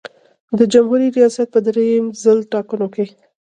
[0.57, 3.05] د جمهوري ریاست په دریم ځل ټاکنو کې.